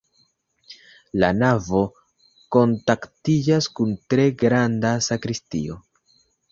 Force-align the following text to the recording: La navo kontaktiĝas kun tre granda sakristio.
La 1.23 1.29
navo 1.41 1.83
kontaktiĝas 2.57 3.71
kun 3.77 3.97
tre 4.15 4.29
granda 4.43 4.97
sakristio. 5.11 5.83